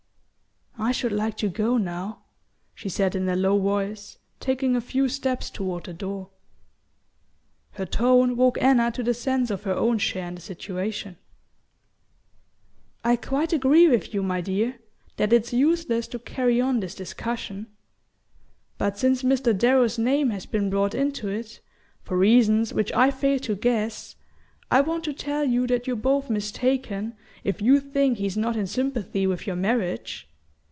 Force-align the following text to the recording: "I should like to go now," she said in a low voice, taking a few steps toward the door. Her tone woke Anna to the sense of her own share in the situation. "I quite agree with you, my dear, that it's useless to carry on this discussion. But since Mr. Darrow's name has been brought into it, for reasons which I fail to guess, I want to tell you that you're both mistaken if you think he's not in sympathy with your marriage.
"I 0.79 0.91
should 0.91 1.11
like 1.11 1.37
to 1.37 1.47
go 1.47 1.77
now," 1.77 2.23
she 2.73 2.89
said 2.89 3.13
in 3.13 3.29
a 3.29 3.35
low 3.35 3.57
voice, 3.59 4.17
taking 4.39 4.75
a 4.75 4.81
few 4.81 5.07
steps 5.09 5.51
toward 5.51 5.83
the 5.85 5.93
door. 5.93 6.29
Her 7.73 7.85
tone 7.85 8.35
woke 8.35 8.59
Anna 8.59 8.89
to 8.93 9.03
the 9.03 9.13
sense 9.13 9.51
of 9.51 9.61
her 9.63 9.75
own 9.75 9.99
share 9.99 10.27
in 10.27 10.33
the 10.35 10.41
situation. 10.41 11.17
"I 13.03 13.15
quite 13.15 13.53
agree 13.53 13.87
with 13.87 14.11
you, 14.13 14.23
my 14.23 14.41
dear, 14.41 14.79
that 15.17 15.31
it's 15.31 15.53
useless 15.53 16.07
to 16.07 16.19
carry 16.19 16.59
on 16.59 16.79
this 16.79 16.95
discussion. 16.95 17.67
But 18.79 18.97
since 18.97 19.21
Mr. 19.21 19.55
Darrow's 19.55 19.99
name 19.99 20.31
has 20.31 20.47
been 20.47 20.71
brought 20.71 20.95
into 20.95 21.27
it, 21.27 21.59
for 22.01 22.17
reasons 22.17 22.73
which 22.73 22.91
I 22.93 23.11
fail 23.11 23.37
to 23.41 23.55
guess, 23.55 24.15
I 24.71 24.81
want 24.81 25.03
to 25.03 25.13
tell 25.13 25.43
you 25.45 25.67
that 25.67 25.85
you're 25.85 25.95
both 25.95 26.29
mistaken 26.31 27.15
if 27.43 27.61
you 27.61 27.79
think 27.79 28.17
he's 28.17 28.35
not 28.35 28.57
in 28.57 28.65
sympathy 28.65 29.27
with 29.27 29.45
your 29.45 29.55
marriage. 29.57 30.27